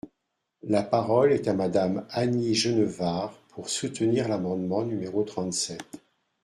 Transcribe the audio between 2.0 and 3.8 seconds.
Annie Genevard, pour